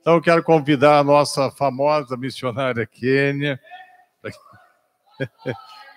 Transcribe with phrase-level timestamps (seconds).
[0.00, 3.60] Então, eu quero convidar a nossa famosa missionária Quênia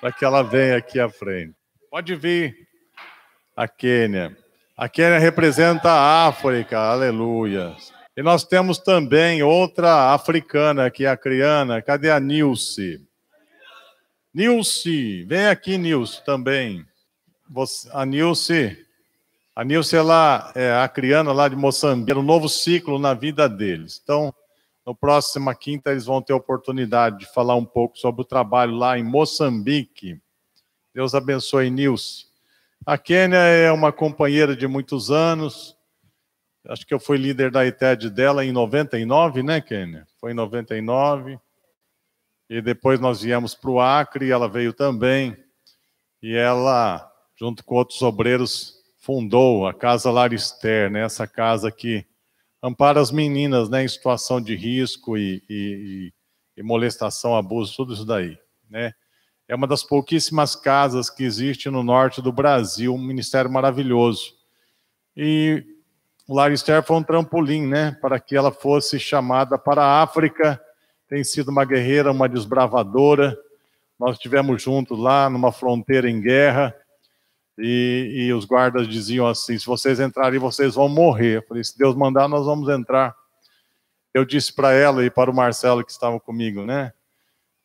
[0.01, 1.55] para que ela venha aqui à frente.
[1.89, 2.67] Pode vir,
[3.55, 4.37] a Quênia.
[4.75, 7.75] A Quênia representa a África, aleluia.
[8.15, 11.81] E nós temos também outra africana, é a Criana.
[11.81, 13.01] Cadê a Nilce?
[14.33, 16.85] Nilce, vem aqui, Nilce, também.
[17.49, 18.82] Você, a Nilce,
[19.55, 23.99] a Nilce ela é a criana lá de Moçambique, um novo ciclo na vida deles.
[24.03, 24.33] Então,
[24.85, 28.75] no próxima quinta eles vão ter a oportunidade de falar um pouco sobre o trabalho
[28.75, 30.19] lá em Moçambique.
[30.93, 32.25] Deus abençoe, Nilce.
[32.85, 35.77] A Kênia é uma companheira de muitos anos.
[36.67, 40.05] Acho que eu fui líder da ITED dela em 99, né, Kênia?
[40.19, 41.39] Foi em 99.
[42.49, 45.37] E depois nós viemos para o Acre, ela veio também.
[46.21, 47.09] E ela,
[47.39, 51.03] junto com outros obreiros, fundou a Casa Larister, né?
[51.03, 52.05] essa casa que
[52.61, 53.83] ampara as meninas né?
[53.83, 56.13] em situação de risco e, e,
[56.55, 58.37] e molestação, abuso, tudo isso daí.
[58.69, 58.93] Né?
[59.45, 64.35] É uma das pouquíssimas casas que existe no norte do Brasil, um ministério maravilhoso.
[65.17, 65.65] E
[66.25, 67.97] o Larister foi um trampolim né?
[68.01, 70.61] para que ela fosse chamada para a África.
[71.09, 73.37] Tem sido uma guerreira, uma desbravadora.
[73.99, 76.73] Nós estivemos juntos lá numa fronteira em guerra
[77.57, 81.37] e, e, os guardas diziam assim: se vocês entrarem, vocês vão morrer.
[81.37, 83.15] Eu falei: se Deus mandar, nós vamos entrar.
[84.13, 86.93] Eu disse para ela e para o Marcelo que estavam comigo, né?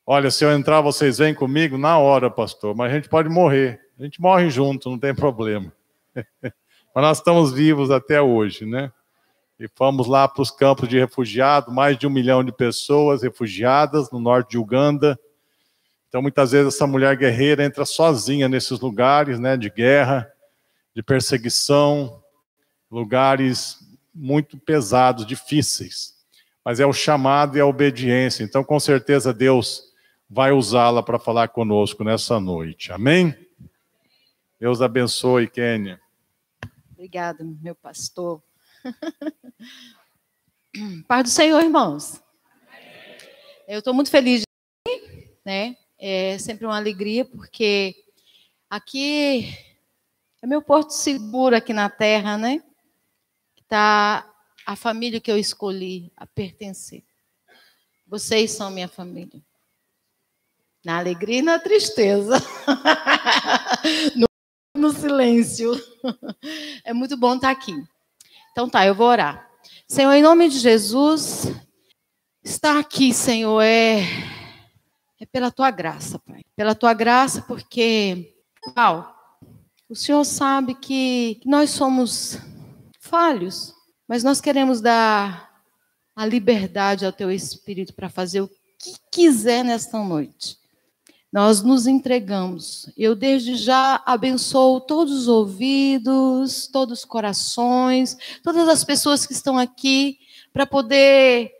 [0.06, 3.80] Olha, se eu entrar, vocês vêm comigo na hora, pastor, mas a gente pode morrer.
[3.98, 5.72] A gente morre junto, não tem problema.
[6.42, 6.52] mas
[6.94, 8.90] nós estamos vivos até hoje, né?
[9.60, 14.10] E fomos lá para os campos de refugiados, mais de um milhão de pessoas refugiadas
[14.10, 15.18] no norte de Uganda
[16.08, 20.30] então, muitas vezes, essa mulher guerreira entra sozinha nesses lugares né, de guerra,
[20.94, 22.22] de perseguição,
[22.90, 23.78] lugares
[24.14, 26.16] muito pesados, difíceis.
[26.64, 28.42] Mas é o chamado e a obediência.
[28.42, 29.92] Então, com certeza, Deus
[30.28, 32.90] vai usá-la para falar conosco nessa noite.
[32.90, 33.34] Amém?
[34.58, 36.00] Deus abençoe, Kênia.
[36.92, 38.42] Obrigada, meu pastor.
[41.06, 42.20] Paz do Senhor, irmãos.
[43.68, 44.46] Eu estou muito feliz de
[45.44, 45.76] né?
[45.98, 48.04] É sempre uma alegria, porque
[48.70, 49.52] aqui
[50.40, 52.62] é meu porto seguro aqui na terra, né?
[53.60, 54.32] Está
[54.64, 57.02] a família que eu escolhi a pertencer.
[58.06, 59.42] Vocês são minha família.
[60.84, 62.36] Na alegria e na tristeza.
[64.14, 64.26] no,
[64.80, 65.72] no silêncio.
[66.84, 67.74] É muito bom estar aqui.
[68.52, 69.50] Então tá, eu vou orar.
[69.88, 71.46] Senhor, em nome de Jesus,
[72.44, 74.37] estar aqui, Senhor, é
[75.20, 76.44] é pela tua graça, Pai.
[76.54, 78.34] Pela tua graça, porque,
[78.76, 79.14] uau,
[79.88, 82.38] o Senhor sabe que nós somos
[83.00, 83.74] falhos,
[84.06, 85.62] mas nós queremos dar
[86.14, 90.56] a liberdade ao teu Espírito para fazer o que quiser nesta noite.
[91.32, 92.90] Nós nos entregamos.
[92.96, 99.58] Eu, desde já, abençoo todos os ouvidos, todos os corações, todas as pessoas que estão
[99.58, 100.18] aqui,
[100.52, 101.52] para poder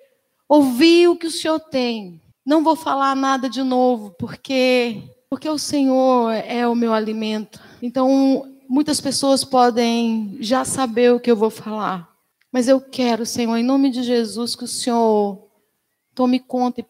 [0.49, 5.59] ouvir o que o Senhor tem não vou falar nada de novo, porque porque o
[5.59, 7.61] Senhor é o meu alimento.
[7.83, 12.09] Então, muitas pessoas podem já saber o que eu vou falar.
[12.51, 15.47] Mas eu quero, Senhor, em nome de Jesus, que o Senhor
[16.15, 16.83] tome conta,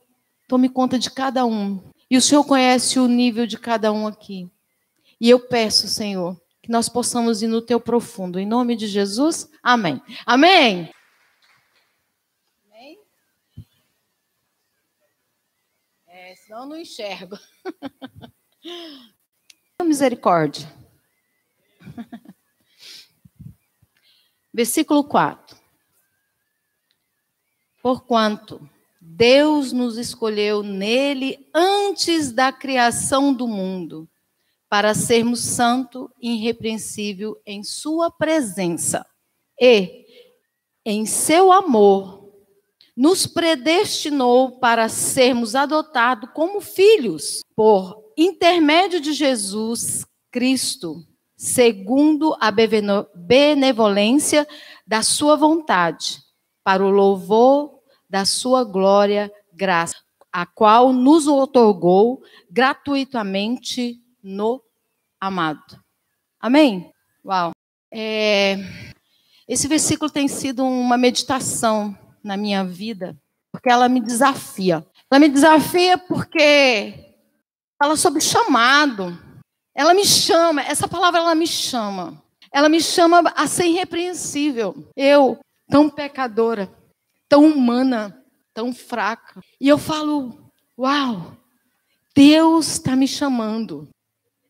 [0.47, 1.81] tome conta de cada um.
[2.09, 4.49] E o Senhor conhece o nível de cada um aqui.
[5.21, 8.39] E eu peço, Senhor, que nós possamos ir no teu profundo.
[8.39, 10.01] Em nome de Jesus, amém.
[10.25, 10.89] Amém.
[16.59, 17.39] Eu não enxergo.
[19.83, 20.71] Misericórdia.
[24.53, 25.57] Versículo 4.
[27.81, 28.69] Porquanto
[29.01, 34.09] Deus nos escolheu nele antes da criação do mundo,
[34.69, 39.07] para sermos santo e irrepreensível em sua presença.
[39.61, 40.05] E
[40.85, 42.18] em seu amor
[42.99, 51.07] nos predestinou para sermos adotados como filhos por intermédio de Jesus Cristo,
[51.37, 52.51] segundo a
[53.15, 54.45] benevolência
[54.85, 56.21] da sua vontade,
[56.65, 57.79] para o louvor
[58.11, 59.95] da sua glória, graça,
[60.33, 62.21] a qual nos otorgou
[62.51, 64.61] gratuitamente no
[65.21, 65.81] amado.
[66.41, 66.93] Amém?
[67.25, 67.53] Uau.
[67.93, 68.57] É,
[69.47, 73.17] esse versículo tem sido uma meditação na minha vida,
[73.53, 74.87] porque ela me desafia.
[75.11, 77.15] Ela me desafia porque
[77.79, 79.19] fala sobre chamado.
[79.75, 82.23] Ela me chama, essa palavra ela me chama.
[82.53, 84.75] Ela me chama a ser irrepreensível.
[84.97, 85.39] Eu,
[85.69, 86.71] tão pecadora,
[87.29, 89.41] tão humana, tão fraca.
[89.61, 91.37] E eu falo: Uau,
[92.15, 93.89] Deus está me chamando.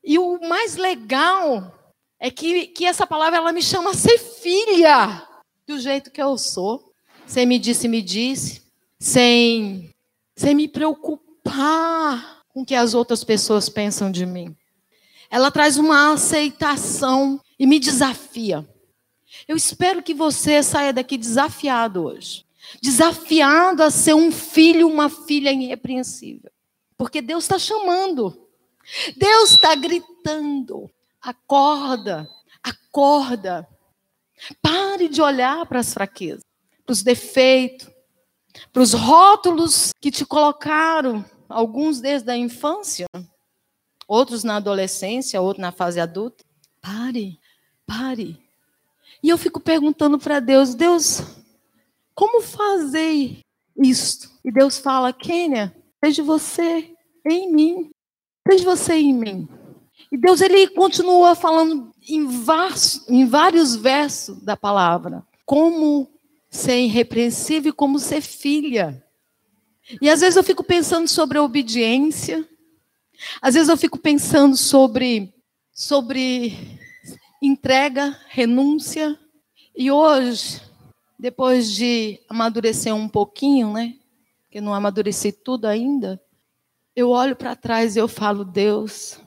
[0.02, 1.74] E o mais legal
[2.18, 5.26] é que, que essa palavra ela me chama a ser filha
[5.66, 6.87] do jeito que eu sou,
[7.28, 8.62] sem me disse, me disse,
[8.98, 9.94] sem,
[10.34, 14.56] sem me preocupar com o que as outras pessoas pensam de mim.
[15.30, 18.66] Ela traz uma aceitação e me desafia.
[19.46, 22.44] Eu espero que você saia daqui desafiado hoje.
[22.82, 26.50] Desafiado a ser um filho, uma filha irrepreensível.
[26.96, 28.48] Porque Deus está chamando.
[29.16, 30.90] Deus está gritando.
[31.20, 32.28] Acorda,
[32.62, 33.68] acorda.
[34.62, 36.44] Pare de olhar para as fraquezas,
[36.88, 37.86] para os defeitos,
[38.72, 43.04] para os rótulos que te colocaram, alguns desde a infância,
[44.06, 46.42] outros na adolescência, outros na fase adulta.
[46.80, 47.38] Pare,
[47.86, 48.42] pare.
[49.22, 51.20] E eu fico perguntando para Deus, Deus,
[52.14, 53.36] como fazer
[53.76, 54.30] isto?
[54.42, 56.90] E Deus fala, Kênia, seja você
[57.30, 57.90] em mim,
[58.50, 59.46] seja você em mim.
[60.10, 62.26] E Deus ele continua falando em,
[63.10, 66.17] em vários versos da palavra, como
[66.50, 69.04] ser irrepreensível e como ser filha.
[70.00, 72.46] E às vezes eu fico pensando sobre a obediência,
[73.40, 75.34] às vezes eu fico pensando sobre,
[75.72, 76.78] sobre
[77.42, 79.18] entrega, renúncia.
[79.76, 80.60] E hoje,
[81.18, 83.94] depois de amadurecer um pouquinho, né?
[84.50, 86.20] Que não amadureci tudo ainda,
[86.94, 89.20] eu olho para trás e eu falo, Deus,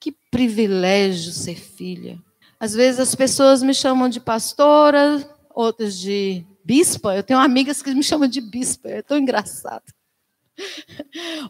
[0.00, 2.18] que privilégio ser filha.
[2.58, 5.24] Às vezes as pessoas me chamam de pastora,
[5.58, 7.16] outras de bispa.
[7.16, 9.92] Eu tenho amigas que me chamam de bispa, é tão engraçado.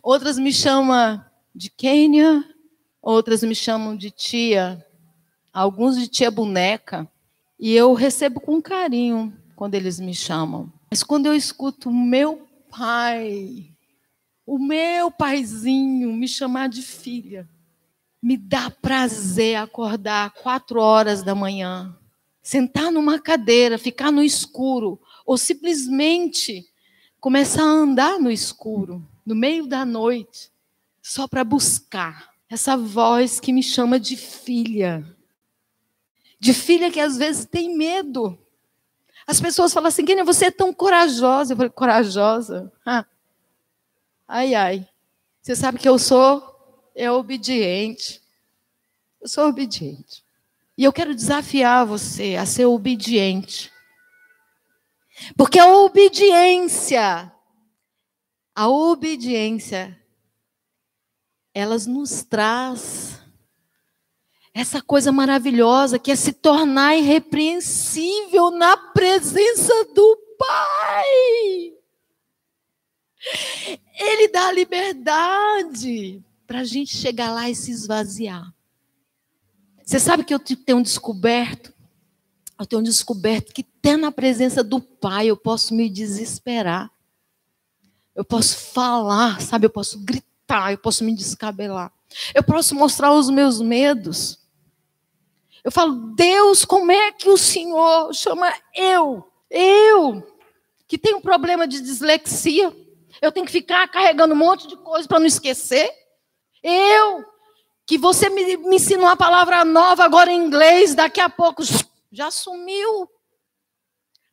[0.03, 1.23] Outras me chamam
[1.55, 2.43] de Kênia,
[3.03, 4.83] outras me chamam de tia,
[5.53, 7.07] alguns de tia boneca.
[7.61, 10.73] E eu recebo com carinho quando eles me chamam.
[10.91, 13.75] Mas quando eu escuto meu pai,
[14.47, 17.47] o meu paizinho me chamar de filha,
[18.23, 21.95] me dá prazer acordar quatro horas da manhã,
[22.49, 26.67] sentar numa cadeira, ficar no escuro, ou simplesmente
[27.21, 30.51] começar a andar no escuro, no meio da noite,
[31.03, 35.05] só para buscar essa voz que me chama de filha.
[36.41, 38.39] De filha que às vezes tem medo.
[39.27, 41.53] As pessoas falam assim, Kênia, você é tão corajosa.
[41.53, 42.73] Eu falei, corajosa?
[42.83, 43.05] Ah.
[44.27, 44.89] Ai, ai.
[45.43, 48.23] Você sabe que eu sou é obediente.
[49.21, 50.27] Eu sou obediente.
[50.79, 53.73] E eu quero desafiar você a ser obediente.
[55.37, 57.33] Porque a obediência,
[58.55, 60.01] a obediência,
[61.53, 63.21] elas nos traz
[64.55, 71.73] essa coisa maravilhosa que é se tornar irrepreensível na presença do Pai.
[73.99, 78.55] Ele dá liberdade para a gente chegar lá e se esvaziar.
[79.89, 81.73] Você sabe que eu tenho descoberto?
[82.61, 86.91] Eu tenho descoberto que até na presença do Pai eu posso me desesperar.
[88.15, 89.65] Eu posso falar, sabe?
[89.65, 91.91] Eu posso gritar, eu posso me descabelar.
[92.35, 94.39] Eu posso mostrar os meus medos.
[95.65, 99.27] Eu falo, Deus, como é que o Senhor chama eu?
[99.49, 100.23] Eu,
[100.87, 102.77] que tenho problema de dislexia.
[103.23, 105.91] Eu tenho que ficar carregando um monte de coisa para não esquecer.
[106.63, 107.25] Eu,
[107.89, 111.63] que você me, me ensinou uma palavra nova agora em inglês, daqui a pouco
[112.13, 113.11] já sumiu.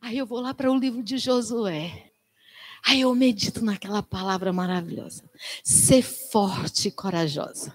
[0.01, 2.11] Aí eu vou lá para o livro de Josué.
[2.85, 5.23] Aí eu medito naquela palavra maravilhosa.
[5.63, 7.73] Ser forte e corajosa.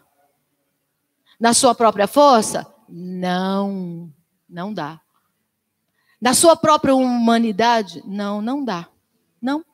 [1.40, 2.70] Na sua própria força?
[2.86, 4.12] Não,
[4.46, 5.00] não dá.
[6.20, 8.02] Na sua própria humanidade?
[8.04, 8.86] Não, não dá.
[9.40, 9.64] Não.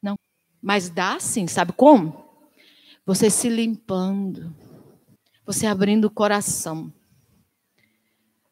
[0.00, 0.16] Não.
[0.62, 2.31] Mas dá sim, sabe como?
[3.04, 4.54] Você se limpando,
[5.44, 6.92] você abrindo o coração,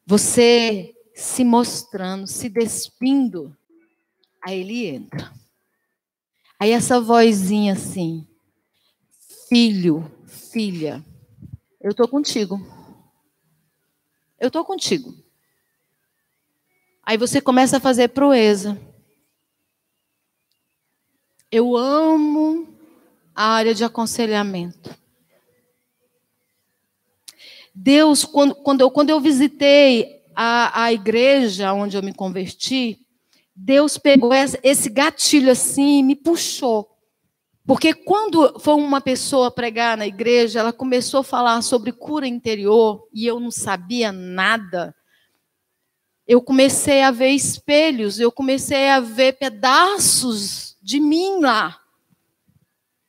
[0.05, 3.55] você se mostrando, se despindo,
[4.41, 5.31] aí ele entra.
[6.59, 8.27] Aí essa vozinha assim,
[9.47, 11.03] filho, filha,
[11.79, 12.59] eu estou contigo.
[14.39, 15.15] Eu estou contigo.
[17.03, 18.79] Aí você começa a fazer proeza.
[21.51, 22.70] Eu amo
[23.41, 24.95] a área de aconselhamento.
[27.73, 32.99] Deus, quando, quando, eu, quando eu visitei a, a igreja onde eu me converti,
[33.55, 34.31] Deus pegou
[34.61, 36.87] esse gatilho assim e me puxou.
[37.65, 43.07] Porque quando foi uma pessoa pregar na igreja, ela começou a falar sobre cura interior
[43.11, 44.93] e eu não sabia nada.
[46.27, 51.80] eu comecei a ver espelhos, eu comecei a ver pedaços de mim lá.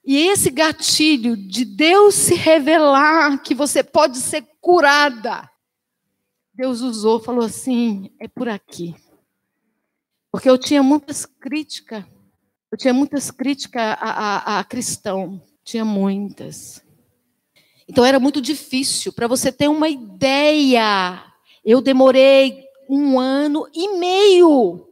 [0.04, 5.49] E esse gatilho de Deus se revelar que você pode ser curada,
[6.52, 8.94] Deus usou, falou assim: é por aqui.
[10.30, 12.04] Porque eu tinha muitas críticas,
[12.71, 16.82] eu tinha muitas críticas a, a, a cristão, tinha muitas.
[17.87, 19.12] Então era muito difícil.
[19.12, 21.23] Para você ter uma ideia,
[21.64, 24.91] eu demorei um ano e meio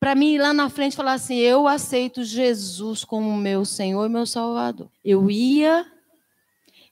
[0.00, 4.08] para mim ir lá na frente falar assim: eu aceito Jesus como meu Senhor e
[4.08, 4.88] meu Salvador.
[5.04, 5.86] Eu ia,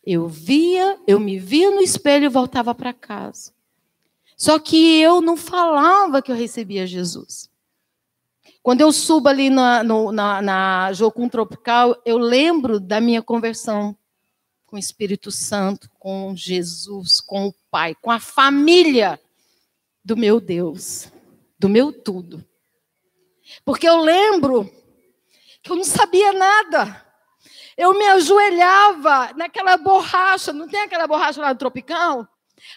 [0.05, 3.53] eu via, eu me via no espelho e voltava para casa.
[4.37, 7.49] Só que eu não falava que eu recebia Jesus.
[8.63, 13.97] Quando eu subo ali na, no, na, na Jocum Tropical, eu lembro da minha conversão
[14.67, 19.21] com o Espírito Santo, com Jesus, com o Pai, com a família
[20.05, 21.11] do meu Deus,
[21.59, 22.46] do meu tudo.
[23.65, 24.71] Porque eu lembro
[25.63, 27.05] que eu não sabia nada.
[27.77, 32.27] Eu me ajoelhava naquela borracha, não tem aquela borracha lá do Tropicão?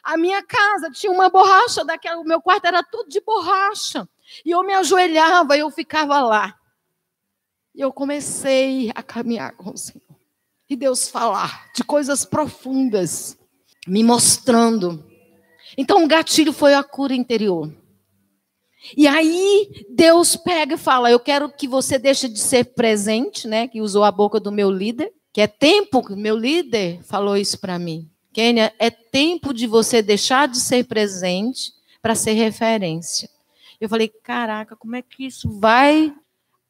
[0.03, 4.07] A minha casa tinha uma borracha daquela, o meu quarto era tudo de borracha.
[4.45, 6.55] E eu me ajoelhava e eu ficava lá.
[7.73, 10.03] E eu comecei a caminhar com o Senhor.
[10.69, 13.37] E Deus falar de coisas profundas,
[13.87, 15.03] me mostrando.
[15.77, 17.73] Então o gatilho foi a cura interior.
[18.95, 23.67] E aí Deus pega e fala: Eu quero que você deixe de ser presente, né?
[23.67, 27.77] Que usou a boca do meu líder, que é tempo, meu líder falou isso para
[27.77, 28.09] mim.
[28.31, 33.29] Kênia, é tempo de você deixar de ser presente para ser referência.
[33.79, 36.13] Eu falei: Caraca, como é que isso vai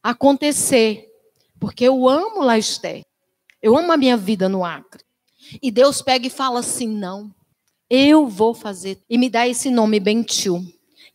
[0.01, 1.08] acontecer?
[1.60, 3.06] Porque eu amo Laisté.
[3.62, 5.04] Eu amo a minha vida no Acre.
[5.62, 7.34] E Deus pega e fala assim: Não,
[7.89, 9.00] eu vou fazer.
[9.10, 10.66] E me dá esse nome, Bentil.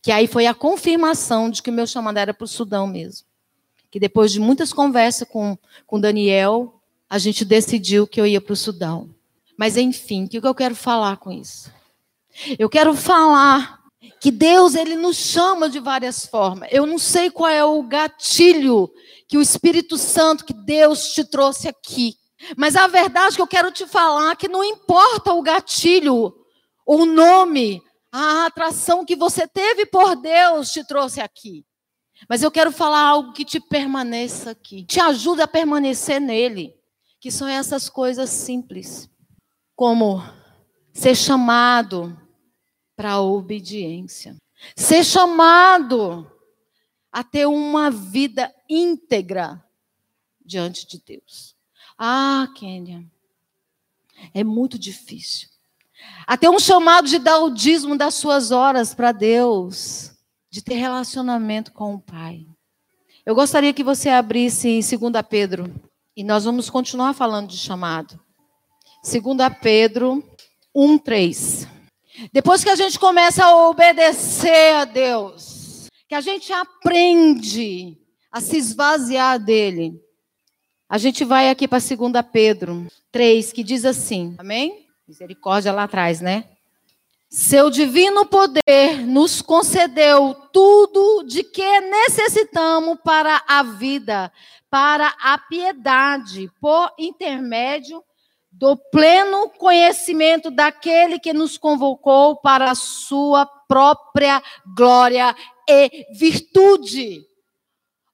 [0.05, 3.25] Que aí foi a confirmação de que o meu chamado era para o Sudão mesmo.
[3.89, 5.57] Que depois de muitas conversas com,
[5.87, 9.09] com Daniel, a gente decidiu que eu ia para o Sudão.
[9.57, 11.71] Mas enfim, o que eu quero falar com isso?
[12.59, 13.79] Eu quero falar
[14.21, 16.69] que Deus ele nos chama de várias formas.
[16.71, 18.93] Eu não sei qual é o gatilho
[19.27, 22.15] que o Espírito Santo que Deus te trouxe aqui.
[22.55, 26.31] Mas a verdade que eu quero te falar é que não importa o gatilho,
[26.85, 27.81] o nome,
[28.17, 31.65] a atração que você teve por Deus te trouxe aqui.
[32.29, 36.73] Mas eu quero falar algo que te permaneça aqui, te ajuda a permanecer nele,
[37.19, 39.09] que são essas coisas simples,
[39.75, 40.23] como
[40.93, 42.17] ser chamado
[42.95, 44.37] para a obediência,
[44.77, 46.31] ser chamado
[47.11, 49.61] a ter uma vida íntegra
[50.39, 51.53] diante de Deus.
[51.97, 53.05] Ah, Kênia,
[54.33, 55.49] é muito difícil.
[56.27, 60.11] Até um chamado de dar o dízimo das suas horas para Deus,
[60.49, 62.45] de ter relacionamento com o Pai.
[63.25, 65.73] Eu gostaria que você abrisse em 2 Pedro,
[66.15, 68.19] e nós vamos continuar falando de chamado.
[69.03, 69.23] 2
[69.61, 70.23] Pedro
[70.73, 71.67] 1, 3.
[72.31, 77.97] Depois que a gente começa a obedecer a Deus, que a gente aprende
[78.31, 79.99] a se esvaziar dele,
[80.87, 84.84] a gente vai aqui para 2 Pedro 3, que diz assim, amém?
[85.07, 86.49] Misericórdia lá atrás, né?
[87.29, 94.31] Seu divino poder nos concedeu tudo de que necessitamos para a vida,
[94.69, 98.03] para a piedade, por intermédio
[98.51, 104.41] do pleno conhecimento daquele que nos convocou para a sua própria
[104.75, 105.35] glória
[105.67, 107.27] e virtude.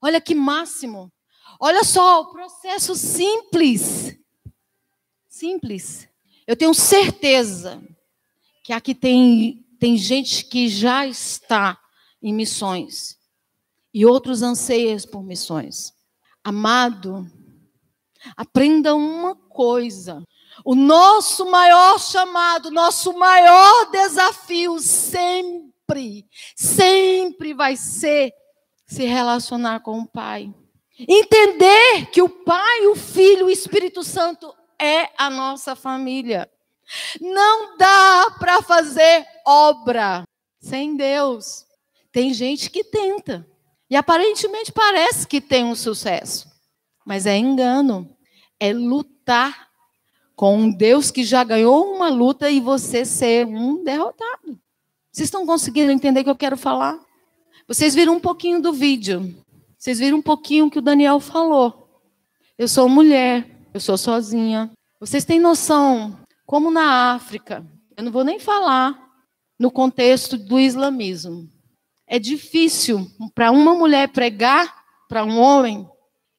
[0.01, 1.11] Olha que máximo.
[1.59, 4.17] Olha só, o processo simples.
[5.29, 6.10] Simples.
[6.51, 7.81] Eu tenho certeza
[8.61, 11.79] que aqui tem, tem gente que já está
[12.21, 13.17] em missões
[13.93, 15.93] e outros anseiam por missões.
[16.43, 17.25] Amado,
[18.35, 20.21] aprenda uma coisa.
[20.65, 28.33] O nosso maior chamado, nosso maior desafio sempre, sempre vai ser
[28.85, 30.53] se relacionar com o Pai.
[30.99, 36.49] Entender que o Pai, o Filho, o Espírito Santo é a nossa família.
[37.19, 40.23] Não dá para fazer obra
[40.59, 41.65] sem Deus.
[42.11, 43.47] Tem gente que tenta.
[43.89, 46.49] E aparentemente parece que tem um sucesso.
[47.05, 48.09] Mas é engano.
[48.59, 49.69] É lutar
[50.35, 54.59] com um Deus que já ganhou uma luta e você ser um derrotado.
[55.11, 56.99] Vocês estão conseguindo entender o que eu quero falar?
[57.67, 59.35] Vocês viram um pouquinho do vídeo.
[59.77, 62.01] Vocês viram um pouquinho o que o Daniel falou.
[62.57, 64.71] Eu sou mulher, eu sou sozinha.
[64.99, 67.65] Vocês têm noção, como na África,
[67.97, 68.97] eu não vou nem falar
[69.59, 71.47] no contexto do islamismo.
[72.07, 75.87] É difícil para uma mulher pregar para um homem,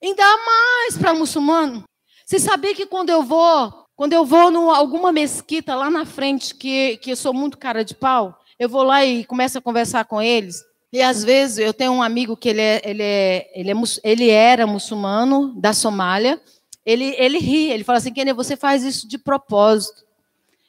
[0.02, 1.84] ainda mais para um muçulmano.
[2.26, 6.54] Você sabia que quando eu vou, quando eu vou em alguma mesquita lá na frente,
[6.54, 10.04] que, que eu sou muito cara de pau, eu vou lá e começo a conversar
[10.04, 10.62] com eles.
[10.92, 13.74] E às vezes eu tenho um amigo que ele, é, ele, é, ele, é,
[14.04, 16.40] ele era muçulmano da Somália.
[16.84, 20.04] Ele, ele ri, ele fala assim: Kenny, você faz isso de propósito.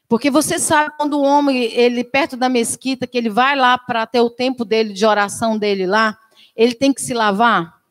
[0.08, 4.06] Porque você sabe quando o homem, ele perto da mesquita, que ele vai lá para
[4.06, 6.18] ter o tempo dele de oração dele lá,
[6.56, 7.82] ele tem que se lavar,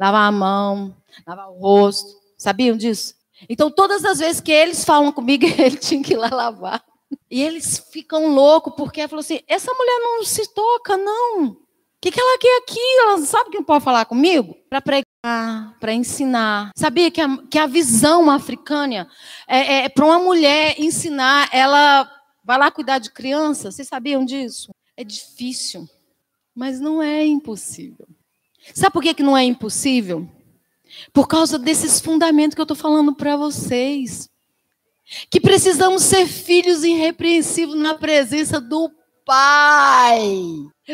[0.00, 0.96] lavar a mão,
[1.26, 2.16] lavar o rosto.
[2.38, 3.14] Sabiam disso?
[3.48, 6.82] Então, todas as vezes que eles falam comigo, ele tinha que ir lá lavar.
[7.30, 11.56] E eles ficam loucos, porque falou assim: essa mulher não se toca, não.
[12.00, 12.80] Que, que ela quer aqui?
[13.00, 14.56] Ela sabe quem pode falar comigo?
[14.70, 16.70] Para pregar, para ensinar.
[16.76, 19.08] Sabia que a, que a visão africana
[19.48, 22.08] é, é, é para uma mulher ensinar, ela
[22.44, 23.70] vai lá cuidar de criança?
[23.70, 24.72] Vocês sabiam disso?
[24.96, 25.88] É difícil,
[26.54, 28.06] mas não é impossível.
[28.74, 30.28] Sabe por que, que não é impossível?
[31.12, 34.28] Por causa desses fundamentos que eu estou falando para vocês.
[35.30, 38.90] Que precisamos ser filhos irrepreensíveis na presença do
[39.24, 40.20] Pai.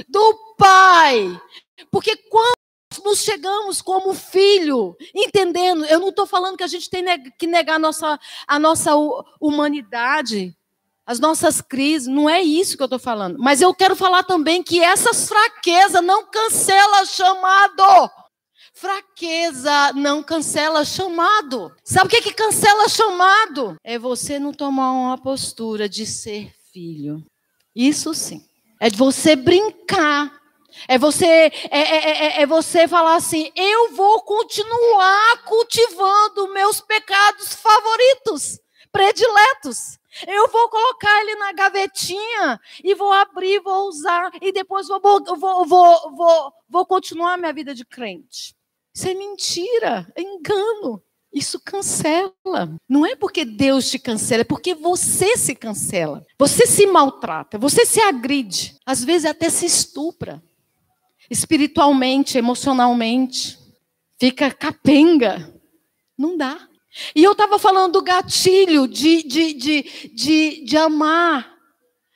[0.09, 1.41] Do Pai.
[1.91, 2.55] Porque quando
[3.05, 7.05] nos chegamos como filho, entendendo, eu não estou falando que a gente tem
[7.39, 8.93] que negar a nossa, a nossa
[9.41, 10.57] humanidade,
[11.07, 13.39] as nossas crises, não é isso que eu estou falando.
[13.39, 18.11] Mas eu quero falar também que essas fraquezas não cancela chamado.
[18.73, 21.73] Fraqueza não cancela chamado.
[21.85, 23.77] Sabe o que, que cancela chamado?
[23.85, 27.25] É você não tomar uma postura de ser filho.
[27.75, 28.45] Isso sim.
[28.81, 30.44] É de você brincar.
[30.89, 37.55] É você, é, é, é, é você falar assim: eu vou continuar cultivando meus pecados
[37.55, 38.61] favoritos,
[38.93, 39.99] prediletos.
[40.29, 45.67] Eu vou colocar ele na gavetinha e vou abrir, vou usar, e depois vou, vou,
[45.67, 48.55] vou, vou, vou continuar minha vida de crente.
[48.95, 51.03] Isso é mentira, é engano.
[51.33, 52.33] Isso cancela.
[52.89, 56.25] Não é porque Deus te cancela, é porque você se cancela.
[56.39, 60.41] Você se maltrata, você se agride, às vezes até se estupra.
[61.31, 63.59] Espiritualmente, emocionalmente.
[64.19, 65.53] Fica capenga.
[66.17, 66.69] Não dá.
[67.15, 69.83] E eu estava falando do gatilho de, de, de,
[70.13, 71.53] de, de amar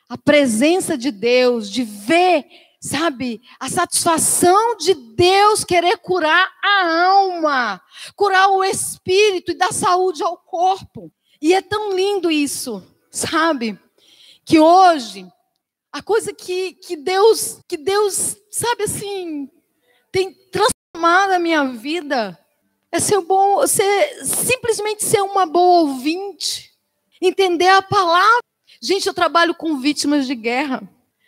[0.08, 2.46] a presença de Deus, de ver
[2.80, 7.82] sabe, a satisfação de Deus querer curar a alma,
[8.14, 11.12] curar o espírito e dar saúde ao corpo.
[11.40, 13.78] E é tão lindo isso, sabe?
[14.44, 15.26] Que hoje
[15.98, 19.50] a coisa que, que Deus, que Deus, sabe assim,
[20.12, 22.38] tem transformado a minha vida
[22.90, 26.70] é ser bom, ser simplesmente ser uma boa ouvinte,
[27.20, 28.42] entender a palavra.
[28.80, 30.82] Gente, eu trabalho com vítimas de guerra.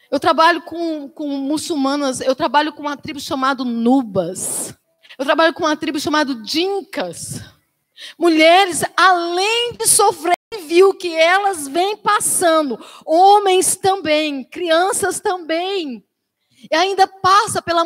[0.09, 4.75] Eu trabalho com, com muçulmanas, eu trabalho com uma tribo chamada Nubas.
[5.19, 7.43] Eu trabalho com uma tribo chamada Dinkas.
[8.17, 10.39] Mulheres, além de sofrer,
[10.71, 16.07] viu que elas vêm passando, homens também, crianças também,
[16.71, 17.85] e ainda passa pela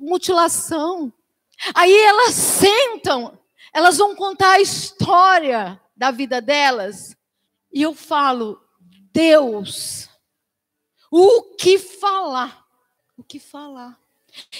[0.00, 1.12] mutilação.
[1.72, 3.38] Aí elas sentam,
[3.72, 7.16] elas vão contar a história da vida delas,
[7.72, 8.60] e eu falo,
[9.12, 10.08] Deus
[11.16, 12.66] o que falar?
[13.16, 13.96] O que falar?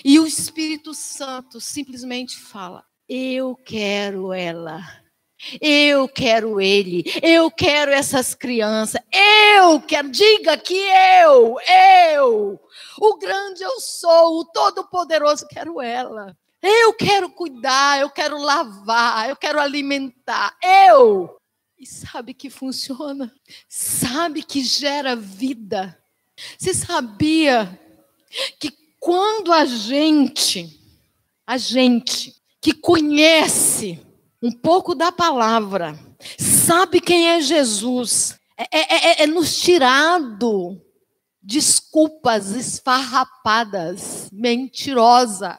[0.05, 5.04] E o Espírito Santo simplesmente fala: Eu quero ela.
[5.61, 9.01] Eu quero ele, eu quero essas crianças,
[9.61, 10.81] eu quero, diga que
[11.23, 11.57] eu,
[12.15, 12.61] eu,
[12.99, 16.37] o grande eu sou, o todo-poderoso, quero ela.
[16.63, 21.37] Eu quero cuidar, eu quero lavar, eu quero alimentar, eu.
[21.79, 23.31] E sabe que funciona?
[23.69, 25.99] Sabe que gera vida?
[26.59, 27.79] Você sabia
[28.59, 30.81] que quando a gente,
[31.47, 34.01] a gente que conhece
[34.45, 35.99] um pouco da palavra,
[36.39, 40.79] sabe quem é Jesus, é, é, é, é nos tirado
[41.43, 45.59] desculpas esfarrapadas, mentirosa,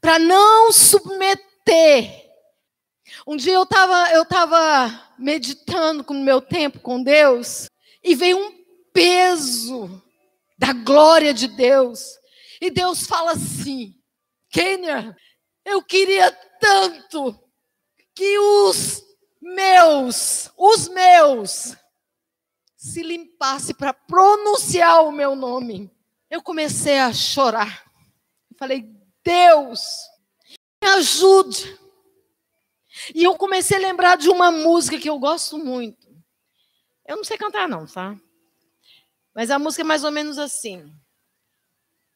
[0.00, 2.24] para não submeter.
[3.26, 7.68] Um dia eu estava eu tava meditando com o meu tempo com Deus
[8.02, 8.52] e veio um
[8.90, 10.02] peso
[10.58, 12.00] da glória de Deus.
[12.58, 13.94] E Deus fala assim:
[14.50, 15.14] Kênia,
[15.62, 17.43] eu queria tanto
[18.14, 19.02] que os
[19.40, 21.76] meus, os meus,
[22.76, 25.90] se limpasse para pronunciar o meu nome.
[26.30, 27.84] Eu comecei a chorar.
[28.58, 28.84] Falei:
[29.24, 29.80] Deus,
[30.82, 31.78] me ajude.
[33.14, 36.06] E eu comecei a lembrar de uma música que eu gosto muito.
[37.06, 38.16] Eu não sei cantar, não, tá?
[39.34, 40.94] Mas a música é mais ou menos assim.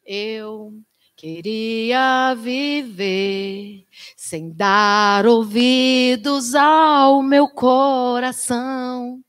[0.05, 0.73] Eu
[1.19, 3.85] queria viver
[4.17, 9.21] sem dar ouvidos ao meu coração,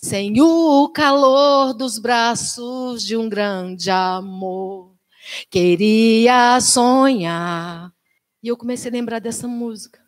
[0.00, 4.92] sem o calor dos braços de um grande amor.
[5.50, 7.92] Queria sonhar.
[8.40, 10.00] E eu comecei a lembrar dessa música.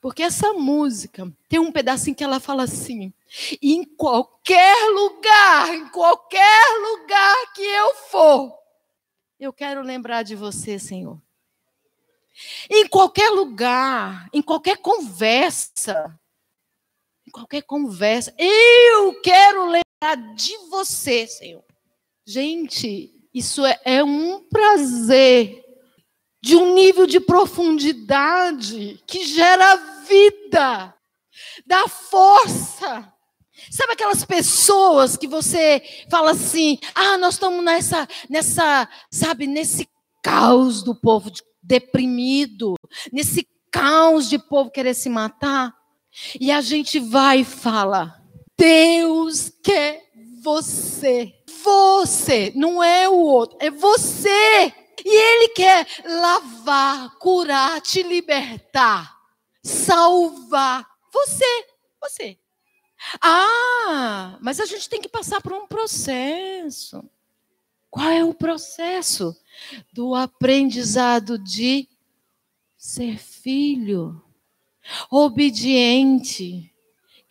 [0.00, 3.12] Porque essa música tem um pedacinho que ela fala assim:
[3.60, 8.63] em qualquer lugar, em qualquer lugar que eu for,
[9.38, 11.20] eu quero lembrar de você, Senhor.
[12.68, 16.18] Em qualquer lugar, em qualquer conversa,
[17.26, 21.64] em qualquer conversa, eu quero lembrar de você, Senhor.
[22.26, 25.64] Gente, isso é, é um prazer
[26.40, 30.94] de um nível de profundidade que gera vida,
[31.66, 33.13] dá força.
[33.70, 39.88] Sabe aquelas pessoas que você fala assim: "Ah, nós estamos nessa nessa, sabe, nesse
[40.22, 41.30] caos do povo
[41.62, 42.74] deprimido,
[43.12, 45.74] nesse caos de povo querer se matar".
[46.40, 48.14] E a gente vai e fala:
[48.58, 50.02] "Deus quer
[50.42, 51.32] você.
[51.64, 54.72] Você, não é o outro, é você".
[55.04, 59.14] E Ele quer lavar, curar, te libertar,
[59.62, 60.86] salvar.
[61.12, 61.66] Você,
[62.00, 62.38] você.
[63.20, 67.08] Ah, mas a gente tem que passar por um processo.
[67.90, 69.36] Qual é o processo?
[69.92, 71.88] Do aprendizado de
[72.76, 74.22] ser filho,
[75.10, 76.72] obediente.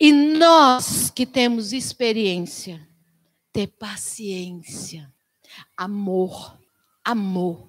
[0.00, 2.86] E nós que temos experiência,
[3.52, 5.12] ter paciência,
[5.76, 6.58] amor
[7.04, 7.68] amor,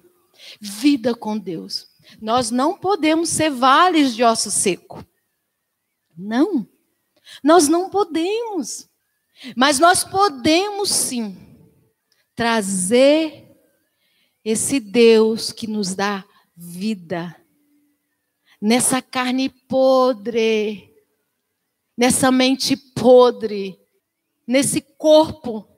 [0.58, 1.88] vida com Deus.
[2.20, 5.04] Nós não podemos ser vales de osso seco.
[6.16, 6.66] Não.
[7.42, 8.88] Nós não podemos.
[9.54, 11.36] Mas nós podemos sim
[12.34, 13.44] trazer
[14.44, 16.24] esse Deus que nos dá
[16.56, 17.36] vida
[18.60, 20.92] nessa carne podre,
[21.96, 23.78] nessa mente podre,
[24.46, 25.68] nesse corpo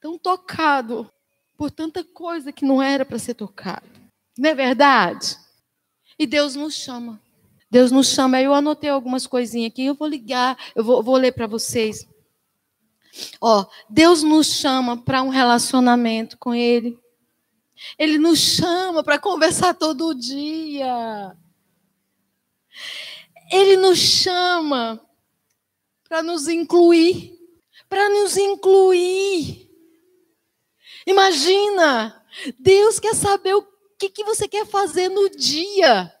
[0.00, 1.10] tão tocado
[1.56, 3.88] por tanta coisa que não era para ser tocado.
[4.38, 5.36] Não é verdade?
[6.18, 7.20] E Deus nos chama.
[7.76, 8.40] Deus nos chama.
[8.40, 12.08] Eu anotei algumas coisinhas aqui, eu vou ligar, eu vou, vou ler para vocês.
[13.38, 16.98] Ó, Deus nos chama para um relacionamento com Ele.
[17.98, 21.36] Ele nos chama para conversar todo dia.
[23.52, 24.98] Ele nos chama
[26.08, 27.38] para nos incluir,
[27.90, 29.70] para nos incluir.
[31.06, 32.24] Imagina!
[32.58, 36.15] Deus quer saber o que, que você quer fazer no dia.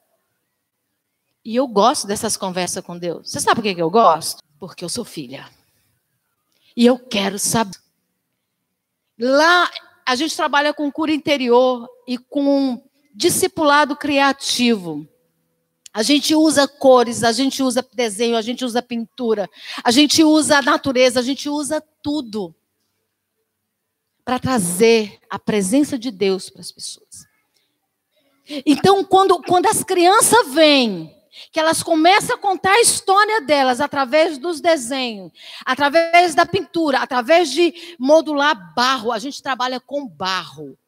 [1.46, 3.30] E eu gosto dessas conversas com Deus.
[3.30, 4.42] Você sabe por que eu gosto?
[4.58, 5.48] Porque eu sou filha.
[6.76, 7.78] E eu quero saber.
[9.16, 9.70] Lá,
[10.04, 12.82] a gente trabalha com cura interior e com
[13.14, 15.06] discipulado criativo.
[15.94, 19.48] A gente usa cores, a gente usa desenho, a gente usa pintura,
[19.84, 22.52] a gente usa a natureza, a gente usa tudo
[24.24, 27.24] para trazer a presença de Deus para as pessoas.
[28.66, 31.15] Então, quando, quando as crianças vêm,
[31.50, 35.30] que elas começam a contar a história delas através dos desenhos,
[35.64, 40.78] através da pintura, através de modular barro, a gente trabalha com barro.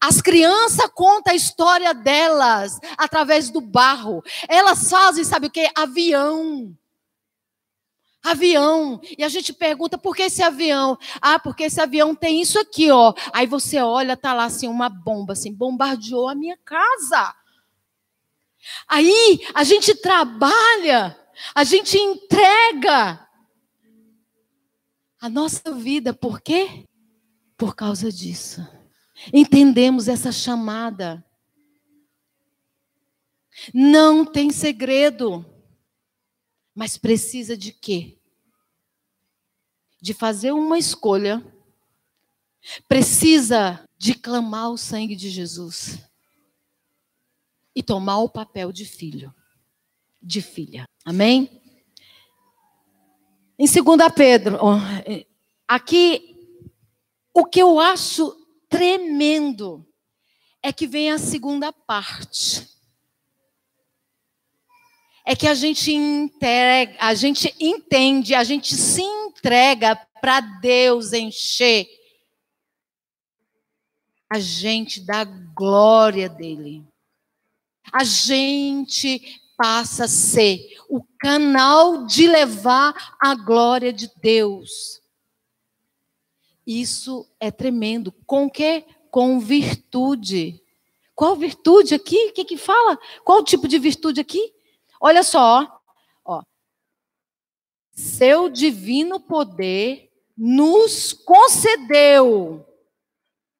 [0.00, 4.22] As crianças contam a história delas através do barro.
[4.48, 5.68] Elas fazem, sabe o que?
[5.74, 6.76] Avião
[8.22, 9.00] avião.
[9.18, 10.96] E a gente pergunta por que esse avião?
[11.20, 13.12] Ah, porque esse avião tem isso aqui, ó.
[13.32, 17.34] Aí você olha, tá lá assim uma bomba, assim, bombardeou a minha casa.
[18.88, 21.18] Aí a gente trabalha,
[21.54, 23.26] a gente entrega
[25.20, 26.84] a nossa vida, por quê?
[27.56, 28.66] Por causa disso.
[29.32, 31.24] Entendemos essa chamada.
[33.72, 35.44] Não tem segredo.
[36.74, 38.18] Mas precisa de quê?
[40.00, 41.44] De fazer uma escolha.
[42.88, 45.98] Precisa de clamar o sangue de Jesus.
[47.74, 49.34] E tomar o papel de filho,
[50.20, 50.84] de filha.
[51.04, 51.62] Amém?
[53.58, 54.58] Em 2 Pedro,
[55.66, 56.36] aqui,
[57.32, 58.36] o que eu acho
[58.68, 59.86] tremendo
[60.62, 62.72] é que vem a segunda parte
[65.24, 71.86] é que a gente entrega, a gente entende, a gente se entrega para Deus encher
[74.30, 76.84] a gente da glória dele.
[77.92, 85.02] A gente passa a ser o canal de levar a glória de Deus.
[86.66, 88.12] Isso é tremendo.
[88.26, 88.84] Com que?
[89.10, 90.62] Com virtude.
[91.14, 92.28] Qual virtude aqui?
[92.28, 92.98] O que, que fala?
[93.24, 94.52] Qual tipo de virtude aqui?
[95.00, 95.80] Olha só,
[96.24, 96.42] ó.
[97.92, 102.66] Seu divino poder nos concedeu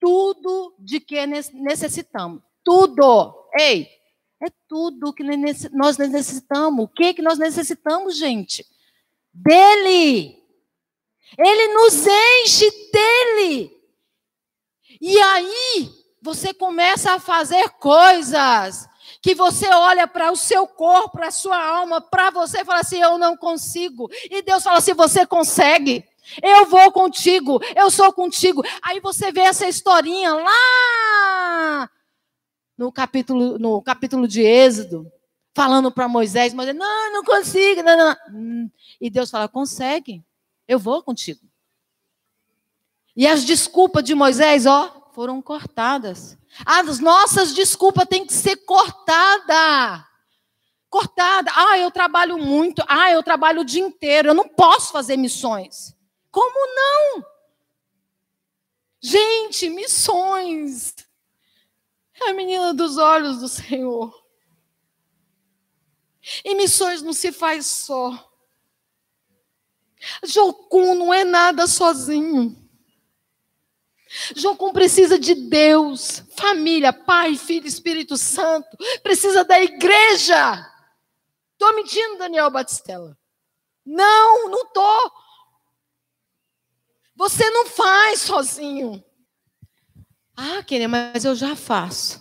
[0.01, 2.43] tudo de que necessitamos.
[2.65, 3.49] Tudo.
[3.57, 3.89] Ei,
[4.43, 5.23] é tudo que
[5.73, 6.85] nós necessitamos.
[6.85, 8.67] O que que nós necessitamos, gente?
[9.33, 10.37] Dele.
[11.39, 13.71] Ele nos enche dele.
[15.01, 18.89] E aí, você começa a fazer coisas
[19.23, 22.81] que você olha para o seu corpo, para a sua alma, para você e fala
[22.81, 24.11] assim: eu não consigo.
[24.29, 26.05] E Deus fala assim: você consegue.
[26.43, 28.63] Eu vou contigo, eu sou contigo.
[28.83, 31.91] Aí você vê essa historinha lá
[32.83, 35.11] no capítulo, no capítulo de Êxodo,
[35.55, 37.81] falando para Moisés, Moisés, não, não consigo.
[37.81, 38.71] Não, não.
[39.01, 40.25] E Deus fala: consegue,
[40.67, 41.41] eu vou contigo.
[43.15, 46.37] E as desculpas de Moisés, ó, foram cortadas.
[46.67, 50.05] As nossas desculpas têm que ser cortadas.
[50.91, 51.53] Cortada.
[51.55, 52.83] Ah, eu trabalho muito.
[52.89, 54.29] Ah, eu trabalho o dia inteiro.
[54.29, 55.95] Eu não posso fazer missões.
[56.31, 57.25] Como não?
[59.01, 60.95] Gente, missões.
[62.25, 64.23] É a menina dos olhos do Senhor.
[66.45, 68.33] E missões não se faz só.
[70.25, 72.59] Jocum não é nada sozinho.
[74.37, 78.77] Jocum precisa de Deus, família, Pai, Filho, Espírito Santo.
[79.03, 80.71] Precisa da igreja.
[81.53, 83.17] Estou mentindo, Daniel Batistella?
[83.85, 85.13] Não, não estou.
[87.17, 89.03] Você não faz sozinho.
[90.45, 92.21] Ah, querida, mas eu já faço.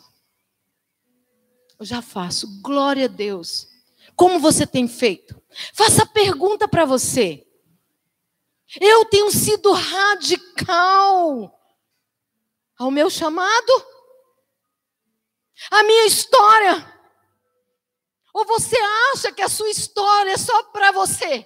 [1.80, 2.62] Eu já faço.
[2.62, 3.68] Glória a Deus.
[4.16, 5.42] Como você tem feito?
[5.74, 7.44] Faça a pergunta para você.
[8.80, 11.60] Eu tenho sido radical
[12.78, 13.86] ao meu chamado?
[15.72, 16.94] A minha história?
[18.36, 18.78] Ou você
[19.14, 21.44] acha que a sua história é só para você?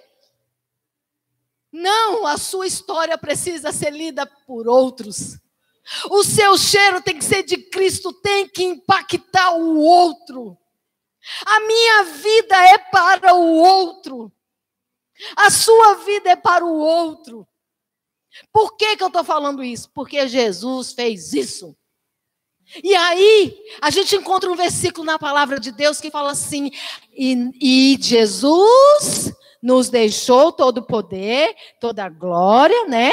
[1.72, 5.38] Não, a sua história precisa ser lida por outros.
[6.10, 10.56] O seu cheiro tem que ser de Cristo, tem que impactar o outro.
[11.44, 14.32] A minha vida é para o outro.
[15.36, 17.46] A sua vida é para o outro.
[18.52, 19.90] Por que, que eu estou falando isso?
[19.94, 21.76] Porque Jesus fez isso.
[22.82, 26.70] E aí, a gente encontra um versículo na palavra de Deus que fala assim:
[27.12, 33.10] e, e Jesus nos deixou todo o poder, toda a glória, né?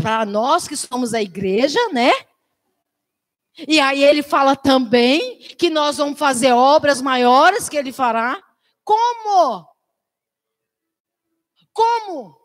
[0.00, 2.10] Para nós que somos a igreja, né?
[3.68, 8.42] E aí ele fala também que nós vamos fazer obras maiores que ele fará.
[8.84, 9.68] Como?
[11.72, 12.40] Como?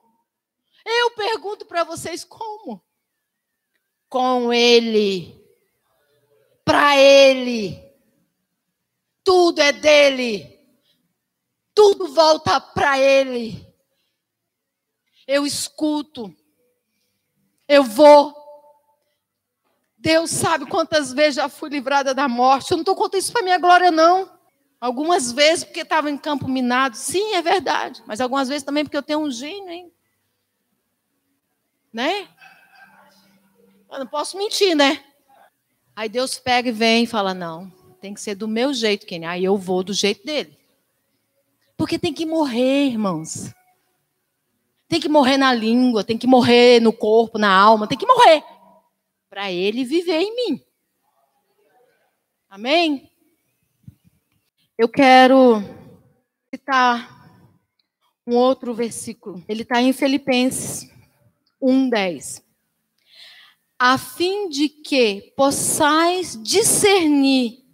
[0.86, 2.84] Eu pergunto para vocês como?
[4.10, 5.44] Com ele.
[6.64, 7.82] Para ele.
[9.24, 10.60] Tudo é dele.
[11.74, 13.66] Tudo volta para ele.
[15.28, 16.36] Eu escuto.
[17.68, 18.36] Eu vou.
[19.98, 22.72] Deus sabe quantas vezes já fui livrada da morte.
[22.72, 24.30] Eu não estou contando isso para minha glória, não.
[24.80, 26.96] Algumas vezes porque estava em campo minado.
[26.96, 28.04] Sim, é verdade.
[28.06, 29.92] Mas algumas vezes também porque eu tenho um gênio, hein?
[31.92, 32.28] Né?
[33.92, 35.04] Eu não posso mentir, né?
[35.96, 39.26] Aí Deus pega e vem e fala: não, tem que ser do meu jeito, Kenny.
[39.26, 40.56] Aí eu vou do jeito dele.
[41.78, 43.52] Porque tem que morrer, irmãos.
[44.96, 48.42] Tem que morrer na língua, tem que morrer no corpo, na alma, tem que morrer.
[49.30, 50.64] Para ele viver em mim.
[52.48, 53.12] Amém?
[54.78, 55.62] Eu quero
[56.50, 57.30] citar
[58.26, 59.44] um outro versículo.
[59.50, 60.90] Ele está em Filipenses
[61.62, 62.42] 1,10.
[63.78, 67.66] A fim de que possais discernir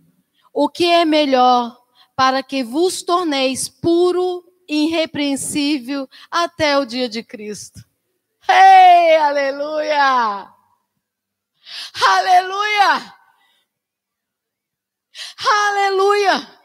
[0.51, 1.77] o que é melhor,
[2.15, 7.83] para que vos torneis puro, irrepreensível até o dia de Cristo.
[8.47, 10.53] Ei, aleluia!
[12.05, 13.15] Aleluia!
[15.37, 16.59] Aleluia!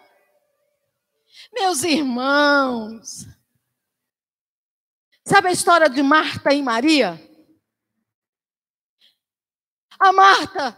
[1.52, 3.26] Meus irmãos,
[5.26, 7.20] Sabe a história de Marta e Maria?
[9.98, 10.76] A Marta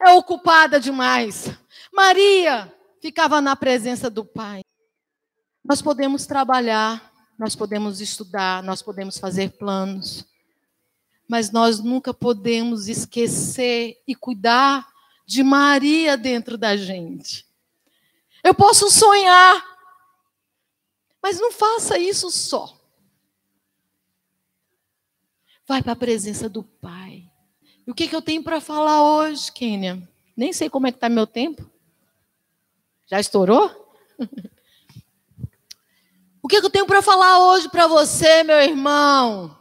[0.00, 1.44] é ocupada demais.
[1.92, 4.62] Maria ficava na presença do Pai.
[5.68, 10.24] Nós podemos trabalhar, nós podemos estudar, nós podemos fazer planos,
[11.28, 14.88] mas nós nunca podemos esquecer e cuidar
[15.26, 17.46] de Maria dentro da gente.
[18.42, 19.62] Eu posso sonhar,
[21.22, 22.74] mas não faça isso só.
[25.66, 27.30] Vai para a presença do Pai.
[27.86, 30.08] E o que, que eu tenho para falar hoje, Kênia?
[30.34, 31.70] Nem sei como é que está meu tempo.
[33.06, 33.86] Já estourou?
[36.42, 39.56] o que, que eu tenho para falar hoje para você, meu irmão?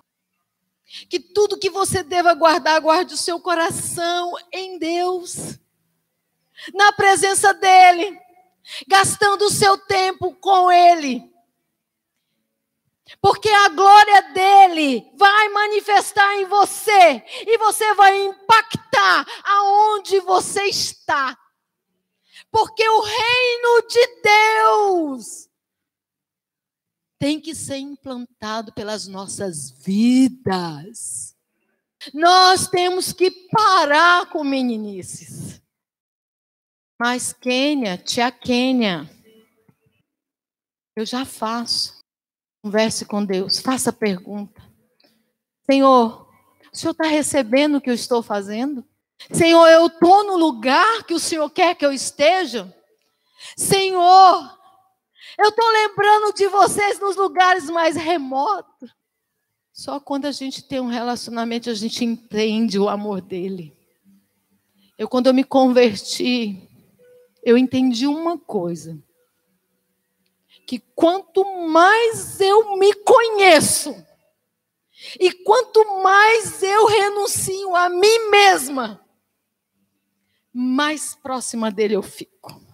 [1.10, 5.58] Que tudo que você deva guardar, guarde o seu coração em Deus,
[6.74, 8.18] na presença dEle,
[8.88, 11.30] gastando o seu tempo com Ele.
[13.22, 21.38] Porque a glória dele vai manifestar em você e você vai impactar aonde você está.
[22.52, 25.47] Porque o reino de Deus
[27.20, 31.36] tem que ser implantado pelas nossas vidas.
[32.14, 35.62] Nós temos que parar com meninices.
[37.00, 39.10] Mas Quênia, tia Quênia,
[40.96, 41.98] eu já faço.
[42.64, 44.62] Converse com Deus, faça pergunta.
[45.70, 46.28] Senhor,
[46.74, 48.84] o Senhor está recebendo o que eu estou fazendo?
[49.32, 52.74] Senhor, eu estou no lugar que o Senhor quer que eu esteja?
[53.56, 54.57] Senhor,
[55.38, 58.90] eu estou lembrando de vocês nos lugares mais remotos.
[59.72, 63.78] Só quando a gente tem um relacionamento, a gente entende o amor dele.
[64.98, 66.68] Eu, quando eu me converti,
[67.44, 68.98] eu entendi uma coisa.
[70.66, 73.96] Que quanto mais eu me conheço,
[75.20, 79.00] e quanto mais eu renuncio a mim mesma,
[80.52, 82.67] mais próxima dele eu fico.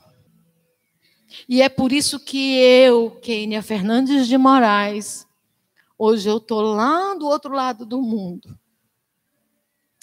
[1.47, 5.27] E é por isso que eu, Kênia Fernandes de Moraes,
[5.97, 8.57] hoje eu estou lá do outro lado do mundo.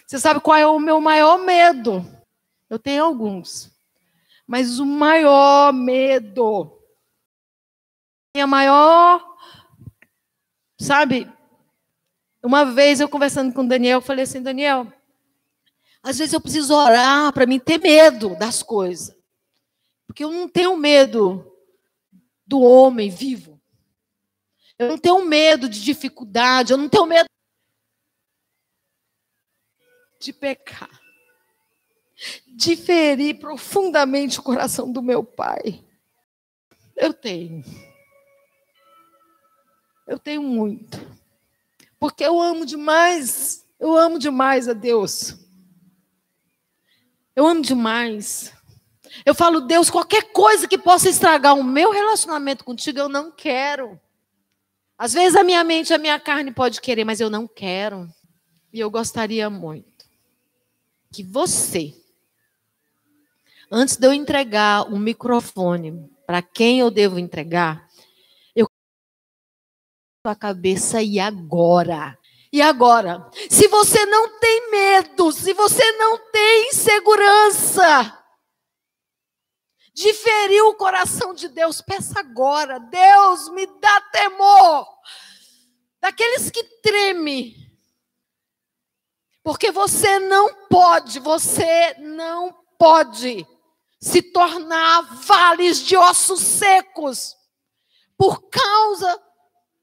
[0.06, 2.04] Você sabe qual é o meu maior medo?
[2.68, 3.70] Eu tenho alguns.
[4.46, 6.76] Mas o maior medo,
[8.34, 9.24] minha maior,
[10.80, 11.30] sabe?
[12.42, 14.92] Uma vez eu conversando com o Daniel, eu falei assim, Daniel,
[16.02, 19.19] às vezes eu preciso orar para mim ter medo das coisas.
[20.10, 21.56] Porque eu não tenho medo
[22.44, 23.62] do homem vivo.
[24.76, 27.28] Eu não tenho medo de dificuldade, eu não tenho medo
[30.20, 31.00] de pecar.
[32.48, 35.80] De ferir profundamente o coração do meu pai.
[36.96, 37.62] Eu tenho.
[40.08, 40.98] Eu tenho muito.
[42.00, 45.36] Porque eu amo demais, eu amo demais a Deus.
[47.36, 48.52] Eu amo demais.
[49.24, 54.00] Eu falo, Deus, qualquer coisa que possa estragar o meu relacionamento contigo, eu não quero.
[54.96, 58.08] Às vezes a minha mente, a minha carne pode querer, mas eu não quero.
[58.72, 60.04] E eu gostaria muito
[61.12, 61.94] que você,
[63.70, 67.88] antes de eu entregar o microfone para quem eu devo entregar,
[68.54, 68.68] eu
[70.24, 72.16] a cabeça e agora.
[72.52, 78.19] E agora, se você não tem medo, se você não tem insegurança,
[80.00, 84.88] de ferir o coração de Deus, peça agora, Deus me dá temor,
[86.00, 87.70] daqueles que treme,
[89.42, 93.46] porque você não pode, você não pode
[94.00, 97.36] se tornar vales de ossos secos
[98.16, 99.22] por causa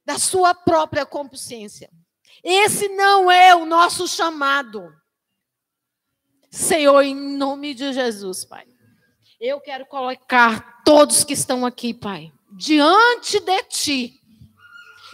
[0.03, 1.91] da sua própria consciência.
[2.43, 4.91] Esse não é o nosso chamado.
[6.49, 8.76] Senhor, em nome de Jesus, Pai.
[9.39, 14.21] Eu quero colocar todos que estão aqui, Pai, diante de Ti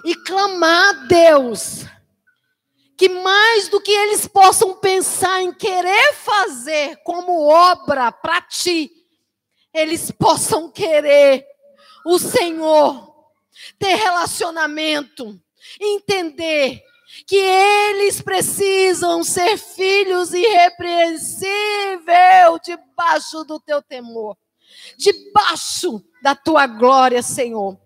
[0.05, 1.85] e clamar a Deus
[2.97, 8.89] que mais do que eles possam pensar em querer fazer como obra para Ti,
[9.73, 11.45] eles possam querer
[12.05, 13.13] o Senhor,
[13.77, 15.37] ter relacionamento,
[15.81, 16.81] entender
[17.25, 21.43] que eles precisam ser filhos irrepreensíveis
[22.63, 24.37] debaixo do teu temor,
[24.97, 27.79] debaixo da tua glória, Senhor,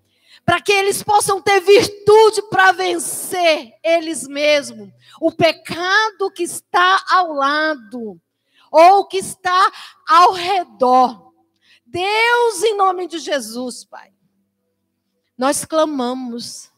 [0.46, 7.34] para que eles possam ter virtude para vencer eles mesmos, o pecado que está ao
[7.34, 8.20] lado
[8.72, 9.72] ou que está
[10.08, 11.34] ao redor.
[11.86, 14.12] Deus, em nome de Jesus, Pai,
[15.38, 16.72] nós clamamos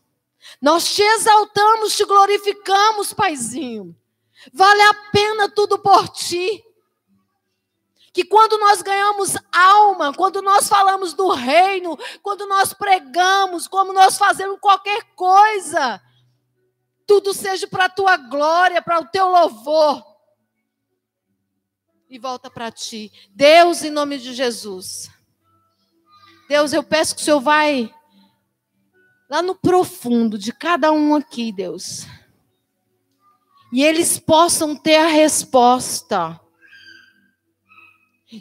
[0.62, 3.96] nós te exaltamos, te glorificamos, Paizinho.
[4.54, 6.64] Vale a pena tudo por ti.
[8.12, 14.18] Que quando nós ganhamos alma, quando nós falamos do reino, quando nós pregamos, como nós
[14.18, 16.02] fazemos qualquer coisa,
[17.06, 20.04] tudo seja para a tua glória, para o teu louvor.
[22.10, 23.12] E volta para ti.
[23.30, 25.10] Deus, em nome de Jesus.
[26.48, 27.94] Deus, eu peço que o Senhor vai
[29.30, 32.08] lá no profundo de cada um aqui, Deus.
[33.72, 36.42] e eles possam ter a resposta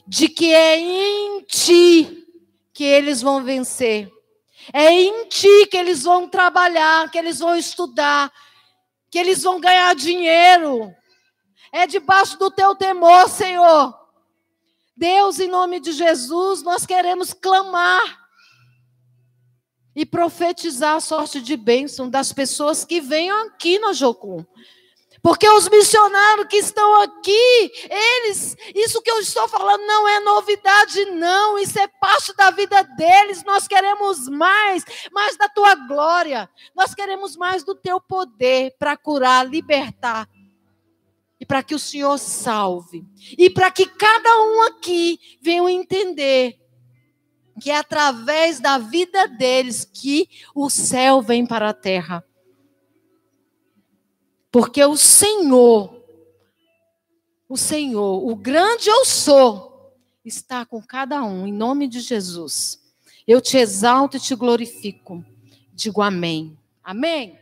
[0.07, 2.27] de que é em ti
[2.73, 4.11] que eles vão vencer.
[4.73, 8.33] É em ti que eles vão trabalhar, que eles vão estudar,
[9.11, 10.95] que eles vão ganhar dinheiro.
[11.71, 13.95] É debaixo do teu temor, Senhor.
[14.97, 18.18] Deus, em nome de Jesus, nós queremos clamar
[19.99, 24.45] e profetizar a sorte de bênção das pessoas que venham aqui na Jocum.
[25.21, 31.05] Porque os missionários que estão aqui, eles, isso que eu estou falando não é novidade,
[31.07, 33.43] não, isso é parte da vida deles.
[33.43, 39.45] Nós queremos mais, mais da tua glória, nós queremos mais do teu poder para curar,
[39.51, 40.29] libertar,
[41.41, 43.05] e para que o Senhor salve,
[43.37, 46.68] e para que cada um aqui venha entender
[47.59, 52.25] que é através da vida deles que o céu vem para a terra.
[54.51, 56.03] Porque o Senhor,
[57.49, 59.95] o Senhor, o grande eu sou,
[60.25, 62.81] está com cada um, em nome de Jesus.
[63.27, 65.25] Eu te exalto e te glorifico.
[65.73, 66.59] Digo amém.
[66.83, 67.39] Amém.